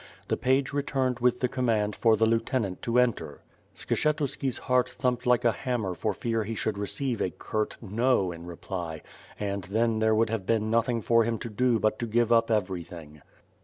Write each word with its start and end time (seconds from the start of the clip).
The 0.29 0.35
page 0.35 0.73
re 0.73 0.81
turned 0.81 1.19
with 1.19 1.41
the 1.41 1.47
command 1.47 1.95
for 1.95 2.17
the 2.17 2.25
lieutenant 2.25 2.81
to 2.81 2.97
enter. 2.97 3.41
Skshetuski's 3.75 4.57
heart 4.57 4.89
thumped 4.89 5.27
like 5.27 5.45
a 5.45 5.51
hammer 5.51 5.93
for 5.93 6.11
fear 6.11 6.43
he 6.43 6.55
should 6.55 6.79
receive 6.79 7.21
a 7.21 7.29
curt 7.29 7.77
"no," 7.81 8.31
in 8.31 8.47
reply; 8.47 9.03
and 9.39 9.65
then 9.65 9.99
there 9.99 10.15
would 10.15 10.31
have 10.31 10.47
been 10.47 10.71
nothing 10.71 11.03
for 11.03 11.23
him 11.23 11.37
to 11.37 11.51
do 11.51 11.77
but 11.77 11.99
to 11.99 12.07
give 12.07 12.31
up 12.31 12.49
everything. 12.49 13.21